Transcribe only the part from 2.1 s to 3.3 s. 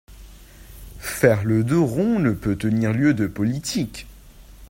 ne peut tenir lieu de